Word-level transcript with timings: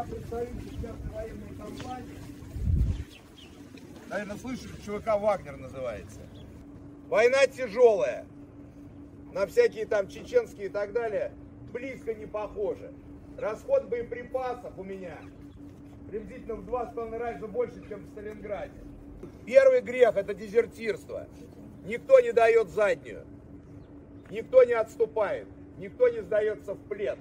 Я 0.00 0.06
представитель 0.06 0.70
сейчас 0.70 0.96
военной 1.12 1.54
компании. 1.58 2.16
Наверное, 4.08 4.36
слышали, 4.38 4.72
ЧВК 4.80 5.20
«Вагнер» 5.20 5.58
называется. 5.58 6.20
Война 7.08 7.46
тяжелая. 7.46 8.24
На 9.34 9.46
всякие 9.46 9.84
там 9.84 10.08
чеченские 10.08 10.66
и 10.66 10.68
так 10.70 10.94
далее 10.94 11.32
близко 11.70 12.14
не 12.14 12.24
похоже. 12.24 12.94
Расход 13.36 13.88
боеприпасов 13.88 14.72
у 14.78 14.84
меня 14.84 15.18
приблизительно 16.08 16.54
в 16.54 16.64
два 16.64 16.86
с 16.90 16.94
половиной 16.94 17.18
раза 17.18 17.46
больше, 17.46 17.86
чем 17.86 18.00
в 18.00 18.10
Сталинграде. 18.12 18.80
Первый 19.44 19.82
грех– 19.82 20.14
это 20.16 20.32
дезертирство. 20.32 21.28
Никто 21.84 22.20
не 22.20 22.32
дает 22.32 22.70
заднюю. 22.70 23.26
Никто 24.30 24.64
не 24.64 24.72
отступает. 24.72 25.46
Никто 25.76 26.08
не 26.08 26.22
сдается 26.22 26.72
в 26.72 26.88
плен. 26.88 27.18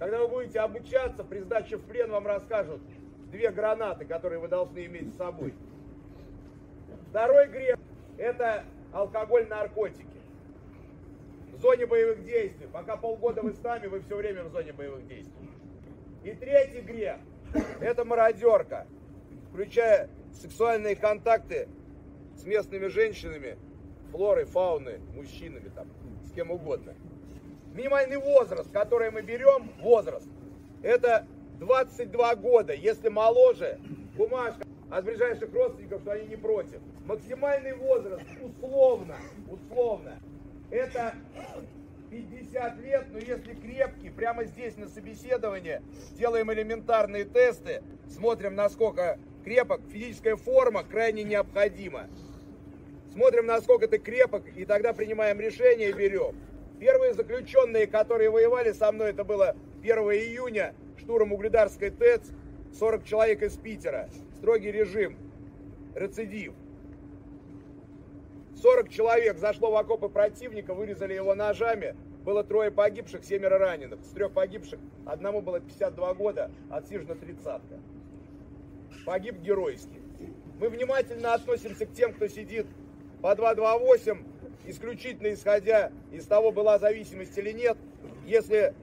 Когда 0.00 0.18
вы 0.20 0.28
будете 0.28 0.60
обучаться, 0.60 1.22
при 1.22 1.40
сдаче 1.40 1.76
в 1.76 1.84
плен 1.84 2.10
вам 2.10 2.26
расскажут 2.26 2.80
две 3.30 3.50
гранаты, 3.50 4.06
которые 4.06 4.38
вы 4.38 4.48
должны 4.48 4.86
иметь 4.86 5.12
с 5.12 5.18
собой. 5.18 5.52
Второй 7.10 7.48
грех– 7.48 7.76
это 8.16 8.64
алкоголь, 8.92 9.46
наркотики. 9.46 10.06
В 11.52 11.60
зоне 11.60 11.84
боевых 11.84 12.24
действий. 12.24 12.66
Пока 12.72 12.96
полгода 12.96 13.42
вы 13.42 13.52
с 13.52 13.62
нами, 13.62 13.88
вы 13.88 14.00
все 14.00 14.16
время 14.16 14.44
в 14.44 14.50
зоне 14.50 14.72
боевых 14.72 15.06
действий. 15.06 15.50
И 16.24 16.30
третий 16.32 16.80
грех– 16.80 17.18
это 17.80 18.06
мародерка, 18.06 18.86
включая 19.50 20.08
сексуальные 20.32 20.96
контакты 20.96 21.68
с 22.38 22.44
местными 22.46 22.86
женщинами, 22.86 23.58
флорой, 24.12 24.46
фауной, 24.46 24.98
мужчинами, 25.14 25.68
там, 25.68 25.88
с 26.24 26.32
кем 26.32 26.50
угодно. 26.50 26.94
Минимальный 27.74 28.16
возраст, 28.16 28.70
который 28.72 29.10
мы 29.10 29.22
берем, 29.22 29.70
возраст, 29.80 30.26
это 30.82 31.26
22 31.60 32.34
года. 32.36 32.72
Если 32.72 33.08
моложе, 33.08 33.78
бумажка 34.16 34.64
от 34.90 35.04
ближайших 35.04 35.52
родственников, 35.54 36.02
что 36.02 36.12
они 36.12 36.26
не 36.26 36.36
против. 36.36 36.80
Максимальный 37.06 37.74
возраст, 37.74 38.24
условно, 38.42 39.16
условно, 39.48 40.18
это 40.70 41.14
50 42.10 42.78
лет, 42.78 43.06
но 43.12 43.18
если 43.18 43.54
крепкий, 43.54 44.10
прямо 44.10 44.44
здесь 44.44 44.76
на 44.76 44.88
собеседовании 44.88 45.80
делаем 46.18 46.52
элементарные 46.52 47.24
тесты, 47.24 47.82
смотрим, 48.08 48.56
насколько 48.56 49.18
крепок, 49.44 49.80
физическая 49.92 50.36
форма 50.36 50.82
крайне 50.82 51.22
необходима. 51.22 52.08
Смотрим, 53.12 53.46
насколько 53.46 53.88
ты 53.88 53.98
крепок, 53.98 54.44
и 54.56 54.64
тогда 54.64 54.92
принимаем 54.92 55.40
решение 55.40 55.90
и 55.90 55.92
берем. 55.92 56.34
Первые 56.80 57.12
заключенные, 57.12 57.86
которые 57.86 58.30
воевали 58.30 58.72
со 58.72 58.90
мной, 58.90 59.10
это 59.10 59.22
было 59.22 59.54
1 59.82 59.98
июня, 59.98 60.74
штурм 60.96 61.34
Угледарской 61.34 61.90
ТЭЦ, 61.90 62.32
40 62.78 63.04
человек 63.04 63.42
из 63.42 63.54
Питера, 63.58 64.08
строгий 64.38 64.72
режим, 64.72 65.18
рецидив. 65.94 66.54
40 68.56 68.88
человек 68.88 69.36
зашло 69.36 69.70
в 69.70 69.76
окопы 69.76 70.08
противника, 70.08 70.72
вырезали 70.72 71.12
его 71.12 71.34
ножами, 71.34 71.94
было 72.24 72.42
трое 72.44 72.70
погибших, 72.70 73.24
семеро 73.24 73.58
раненых. 73.58 74.00
С 74.02 74.10
трех 74.12 74.32
погибших 74.32 74.80
одному 75.04 75.42
было 75.42 75.60
52 75.60 76.14
года, 76.14 76.50
отсижена 76.70 77.14
тридцатка. 77.14 77.78
Погиб 79.04 79.36
геройски. 79.36 80.00
Мы 80.58 80.70
внимательно 80.70 81.34
относимся 81.34 81.84
к 81.84 81.92
тем, 81.92 82.14
кто 82.14 82.26
сидит 82.26 82.66
по 83.20 83.34
228, 83.34 84.24
исключительно 84.66 85.32
исходя 85.32 85.90
из 86.12 86.26
того, 86.26 86.52
была 86.52 86.78
зависимость 86.78 87.36
или 87.38 87.52
нет. 87.52 87.76
Если 88.26 88.74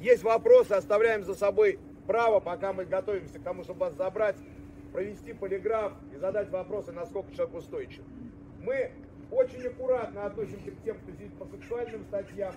есть 0.00 0.22
вопросы, 0.22 0.72
оставляем 0.72 1.24
за 1.24 1.34
собой 1.34 1.78
право, 2.06 2.40
пока 2.40 2.72
мы 2.72 2.84
готовимся 2.84 3.38
к 3.38 3.42
тому, 3.42 3.64
чтобы 3.64 3.80
вас 3.80 3.94
забрать, 3.94 4.36
провести 4.92 5.32
полиграф 5.32 5.92
и 6.14 6.18
задать 6.18 6.50
вопросы, 6.50 6.92
насколько 6.92 7.34
человек 7.34 7.54
устойчив. 7.54 8.02
Мы 8.62 8.90
очень 9.30 9.66
аккуратно 9.66 10.24
относимся 10.26 10.70
к 10.70 10.82
тем, 10.84 10.96
кто 10.98 11.12
сидит 11.12 11.32
по 11.34 11.46
сексуальным 11.46 12.04
статьям, 12.04 12.54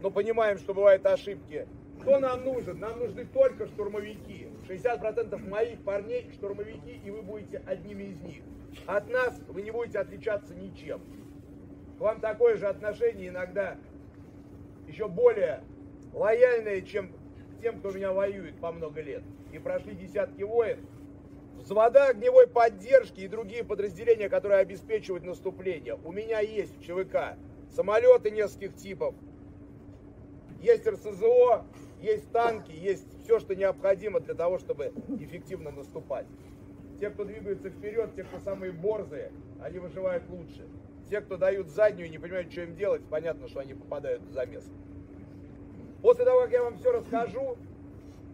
но 0.00 0.10
понимаем, 0.10 0.58
что 0.58 0.74
бывают 0.74 1.04
ошибки. 1.06 1.66
Кто 2.00 2.18
нам 2.18 2.44
нужен? 2.44 2.78
Нам 2.80 2.98
нужны 2.98 3.24
только 3.26 3.66
штурмовики. 3.66 4.48
60% 4.68 5.36
моих 5.48 5.82
парней 5.82 6.30
штурмовики, 6.32 7.00
и 7.04 7.10
вы 7.10 7.22
будете 7.22 7.58
одними 7.66 8.04
из 8.04 8.20
них. 8.20 8.42
От 8.86 9.08
нас 9.10 9.38
вы 9.48 9.62
не 9.62 9.70
будете 9.70 9.98
отличаться 9.98 10.54
ничем. 10.54 11.00
К 11.98 12.00
вам 12.00 12.20
такое 12.20 12.56
же 12.56 12.66
отношение 12.66 13.28
иногда 13.28 13.76
еще 14.86 15.08
более 15.08 15.62
лояльное, 16.12 16.82
чем 16.82 17.08
к 17.08 17.62
тем, 17.62 17.78
кто 17.78 17.90
у 17.90 17.92
меня 17.92 18.12
воюет 18.12 18.58
по 18.60 18.72
много 18.72 19.00
лет. 19.00 19.22
И 19.52 19.58
прошли 19.58 19.94
десятки 19.94 20.42
войн. 20.42 20.78
Взвода 21.56 22.06
огневой 22.08 22.48
поддержки 22.48 23.20
и 23.20 23.28
другие 23.28 23.62
подразделения, 23.62 24.28
которые 24.28 24.60
обеспечивают 24.60 25.24
наступление. 25.24 25.96
У 26.04 26.10
меня 26.10 26.40
есть 26.40 26.76
в 26.76 26.82
ЧВК 26.82 27.36
самолеты 27.70 28.30
нескольких 28.30 28.74
типов, 28.74 29.14
есть 30.62 30.86
РСЗО, 30.86 31.64
есть 32.00 32.30
танки, 32.32 32.72
есть 32.72 33.06
все, 33.22 33.38
что 33.38 33.54
необходимо 33.54 34.20
для 34.20 34.34
того, 34.34 34.58
чтобы 34.58 34.92
эффективно 35.20 35.70
наступать. 35.70 36.26
Те, 37.00 37.10
кто 37.10 37.24
двигается 37.24 37.70
вперед, 37.70 38.14
те, 38.14 38.24
кто 38.24 38.38
самые 38.38 38.72
борзые, 38.72 39.32
они 39.60 39.78
выживают 39.78 40.28
лучше. 40.28 40.66
Те, 41.10 41.20
кто 41.20 41.36
дают 41.36 41.68
заднюю 41.68 42.06
и 42.06 42.10
не 42.10 42.18
понимают, 42.18 42.50
что 42.52 42.62
им 42.62 42.74
делать, 42.74 43.02
понятно, 43.10 43.48
что 43.48 43.60
они 43.60 43.74
попадают 43.74 44.22
в 44.22 44.32
замес. 44.32 44.64
После 46.00 46.24
того, 46.24 46.42
как 46.42 46.52
я 46.52 46.62
вам 46.62 46.78
все 46.78 46.92
расскажу, 46.92 47.56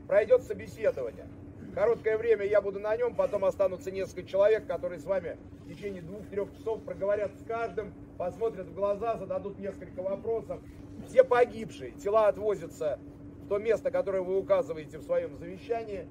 пройдет 0.06 0.42
собеседование. 0.42 1.26
Короткое 1.74 2.16
время 2.16 2.44
я 2.44 2.60
буду 2.60 2.80
на 2.80 2.96
нем, 2.96 3.14
потом 3.14 3.44
останутся 3.44 3.90
несколько 3.90 4.24
человек, 4.24 4.66
которые 4.66 4.98
с 4.98 5.04
вами 5.04 5.36
в 5.64 5.68
течение 5.68 6.02
двух-трех 6.02 6.50
часов 6.56 6.82
проговорят 6.82 7.30
с 7.38 7.44
каждым, 7.46 7.92
посмотрят 8.16 8.66
в 8.66 8.74
глаза, 8.74 9.16
зададут 9.16 9.58
несколько 9.58 10.02
вопросов. 10.02 10.60
Все 11.08 11.24
погибшие, 11.24 11.92
тела 11.92 12.28
отвозятся 12.28 12.98
в 13.42 13.48
то 13.48 13.58
место, 13.58 13.90
которое 13.90 14.22
вы 14.22 14.38
указываете 14.38 14.98
в 14.98 15.02
своем 15.02 15.36
завещании, 15.38 16.06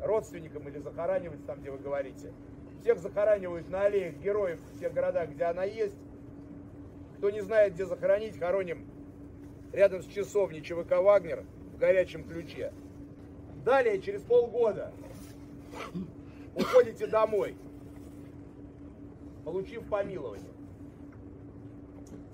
родственникам 0.00 0.68
или 0.68 0.78
захоранивать 0.78 1.46
там, 1.46 1.60
где 1.60 1.70
вы 1.70 1.78
говорите. 1.78 2.32
Всех 2.80 2.98
захоранивают 2.98 3.68
на 3.68 3.82
аллеях 3.82 4.16
героев 4.16 4.60
в 4.72 4.78
тех 4.80 4.92
городах, 4.92 5.30
где 5.30 5.44
она 5.44 5.62
есть. 5.62 5.96
Кто 7.18 7.30
не 7.30 7.40
знает, 7.40 7.74
где 7.74 7.86
захоронить, 7.86 8.38
хороним 8.38 8.84
рядом 9.72 10.02
с 10.02 10.06
часовней 10.06 10.60
ЧВК 10.60 10.98
«Вагнер» 10.98 11.44
в 11.72 11.78
горячем 11.78 12.24
ключе. 12.24 12.72
Далее, 13.64 14.00
через 14.00 14.22
полгода, 14.22 14.92
уходите 16.54 17.06
домой, 17.06 17.56
получив 19.44 19.88
помилование. 19.88 20.55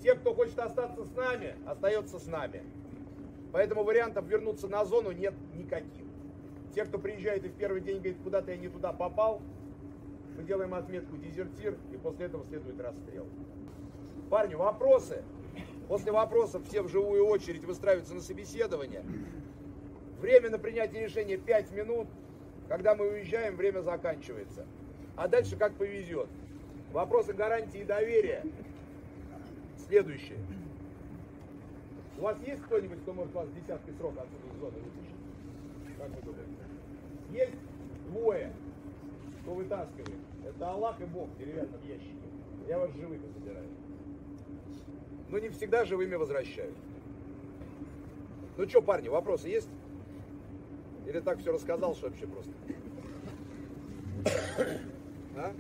Те, 0.02 0.16
кто 0.16 0.34
хочет 0.34 0.58
остаться 0.58 1.04
с 1.04 1.14
нами, 1.14 1.54
остается 1.64 2.18
с 2.18 2.26
нами. 2.26 2.62
Поэтому 3.52 3.84
вариантов 3.84 4.26
вернуться 4.26 4.66
на 4.66 4.84
зону 4.84 5.12
нет 5.12 5.34
никаких. 5.54 6.06
Те, 6.74 6.84
кто 6.84 6.98
приезжает 6.98 7.44
и 7.44 7.48
в 7.48 7.52
первый 7.54 7.82
день 7.82 7.96
говорит, 7.98 8.16
куда-то 8.24 8.50
я 8.50 8.56
не 8.56 8.68
туда 8.68 8.92
попал, 8.92 9.40
мы 10.36 10.42
делаем 10.42 10.74
отметку 10.74 11.16
дезертир, 11.18 11.76
и 11.92 11.96
после 11.98 12.26
этого 12.26 12.44
следует 12.44 12.80
расстрел. 12.80 13.26
Парни, 14.30 14.54
вопросы? 14.54 15.22
После 15.86 16.10
вопросов 16.10 16.66
все 16.66 16.82
в 16.82 16.88
живую 16.88 17.26
очередь 17.26 17.64
выстраиваются 17.64 18.14
на 18.14 18.22
собеседование. 18.22 19.04
Время 20.18 20.50
на 20.50 20.58
принятие 20.58 21.04
решения 21.04 21.36
5 21.36 21.72
минут. 21.72 22.08
Когда 22.68 22.94
мы 22.94 23.08
уезжаем, 23.08 23.56
время 23.56 23.80
заканчивается. 23.80 24.64
А 25.16 25.28
дальше 25.28 25.56
как 25.56 25.74
повезет. 25.74 26.28
Вопросы 26.92 27.34
гарантии 27.34 27.84
доверия. 27.84 28.42
Следующее. 29.92 30.38
У 32.16 32.22
вас 32.22 32.38
есть 32.46 32.62
кто-нибудь, 32.62 33.02
кто 33.02 33.12
может 33.12 33.34
вас 33.34 33.46
десятки 33.50 33.90
срок 33.98 34.14
отсюда 34.16 34.46
из 34.50 34.58
зоны 34.58 34.78
вытащить? 34.78 35.98
Как 35.98 36.08
вы 36.08 36.22
думаете? 36.22 36.50
Есть 37.30 37.52
двое, 38.08 38.54
кто 39.42 39.52
вытаскивает. 39.52 40.18
Это 40.46 40.70
Аллах 40.70 40.98
и 40.98 41.04
Бог 41.04 41.28
в 41.28 41.36
деревянном 41.36 41.82
ящике. 41.86 42.16
Я 42.66 42.78
вас 42.78 42.90
живыми 42.94 43.26
забираю. 43.34 43.68
Но 45.28 45.38
не 45.38 45.50
всегда 45.50 45.84
живыми 45.84 46.14
возвращаю. 46.14 46.72
Ну 48.56 48.66
что, 48.66 48.80
парни, 48.80 49.08
вопросы 49.08 49.48
есть? 49.48 49.68
Или 51.06 51.20
так 51.20 51.38
все 51.38 51.52
рассказал, 51.52 51.94
что 51.94 52.06
вообще 52.06 52.26
просто? 52.26 52.52
А? 55.36 55.52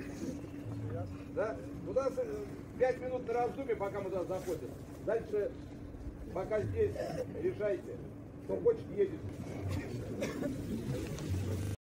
Да? 1.34 1.56
У 1.86 1.92
нас 1.92 2.12
5 2.78 3.00
минут 3.00 3.26
на 3.26 3.34
раздумье, 3.34 3.76
пока 3.76 4.00
мы 4.00 4.10
туда 4.10 4.24
заходим. 4.24 4.70
Дальше, 5.06 5.50
пока 6.32 6.60
здесь, 6.62 6.92
решайте. 7.42 7.96
Кто 8.44 8.56
хочет, 8.56 8.90
едет. 8.96 9.20